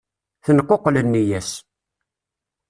[0.45, 1.51] Tenquqel nneyya-s.